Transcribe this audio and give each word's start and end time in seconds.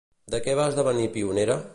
De 0.35 0.39
què 0.45 0.55
va 0.59 0.65
esdevenir 0.71 1.07
pionera? 1.19 1.59